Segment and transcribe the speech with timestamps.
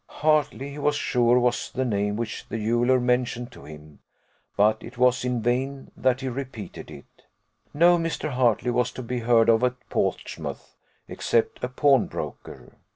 [0.09, 3.99] Hartley, he was sure, was the name which the jeweller mentioned to him,
[4.57, 7.05] but it was in vain that he repeated it;
[7.71, 8.29] no Mr.
[8.31, 10.75] Hartley was to be heard of at Portsmouth,
[11.07, 12.77] except a pawnbroker.